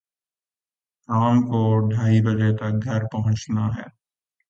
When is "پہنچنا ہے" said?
3.11-3.87